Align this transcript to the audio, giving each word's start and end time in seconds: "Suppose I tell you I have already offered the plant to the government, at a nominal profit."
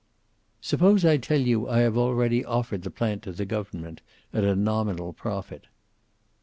"Suppose 0.61 1.05
I 1.05 1.17
tell 1.17 1.39
you 1.41 1.69
I 1.69 1.81
have 1.81 1.95
already 1.95 2.43
offered 2.43 2.81
the 2.81 2.89
plant 2.89 3.21
to 3.21 3.31
the 3.33 3.45
government, 3.45 4.01
at 4.33 4.43
a 4.43 4.55
nominal 4.55 5.13
profit." 5.13 5.67